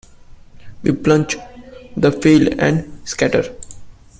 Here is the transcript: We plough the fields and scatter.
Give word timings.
We 0.81 0.93
plough 0.93 1.27
the 1.95 2.11
fields 2.11 2.55
and 2.57 2.91
scatter. 3.07 3.55